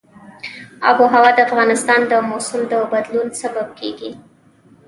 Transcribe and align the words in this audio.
آب 0.89 0.97
وهوا 1.03 1.29
د 1.35 1.39
افغانستان 1.47 1.99
د 2.07 2.13
موسم 2.29 2.61
د 2.71 2.73
بدلون 2.91 3.27
سبب 3.41 3.67
کېږي. 3.79 4.11